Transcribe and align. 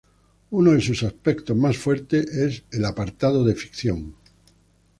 Uno 0.49 0.71
de 0.73 0.81
sus 0.81 1.03
aspectos 1.03 1.55
más 1.55 1.77
fuertes 1.77 2.63
el 2.71 2.85
apartado 2.85 3.43
de 3.45 3.53
ficción. 3.53 4.15